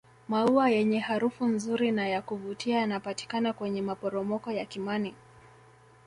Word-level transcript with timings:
maua 0.27 0.69
yenye 0.69 0.99
harufu 0.99 1.45
nzuri 1.45 1.91
na 1.91 2.07
yakuvutia 2.07 2.77
yanapatikana 2.79 3.53
kwenye 3.53 3.81
maporomoko 3.81 4.51
ya 4.51 4.65
kimani 4.65 5.15